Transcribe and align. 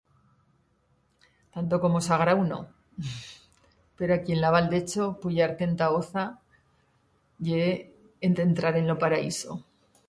Tanto 1.53 1.75
como 1.83 2.01
sagrau, 2.07 2.39
no. 2.51 2.59
Pero 3.97 4.15
aquí 4.15 4.31
en 4.33 4.41
la 4.41 4.53
Val 4.55 4.67
d'Echo, 4.71 5.05
puyar-te 5.21 5.63
enta 5.69 5.91
Oza 5.99 6.25
ye... 7.47 7.63
en- 8.29 8.35
dentrar 8.41 8.75
en 8.77 8.87
lo 8.89 8.97
paraíso. 9.03 9.51